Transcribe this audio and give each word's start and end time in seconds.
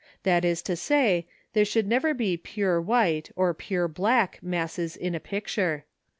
That 0.23 0.43
is 0.43 0.63
to 0.63 0.75
say, 0.75 1.27
there 1.53 1.63
should 1.63 1.85
never 1.87 2.15
be 2.15 2.35
pure 2.35 2.81
white 2.81 3.29
or 3.35 3.53
pure 3.53 3.87
black 3.87 4.41
masses 4.41 4.95
in 4.97 5.13
a 5.13 5.19
picture. 5.19 5.85